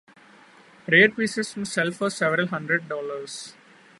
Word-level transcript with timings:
Rare 0.87 1.09
pieces 1.11 1.55
may 1.55 1.63
sell 1.63 1.91
for 1.91 2.09
several 2.09 2.47
hundred 2.47 2.89
dollars. 2.89 3.53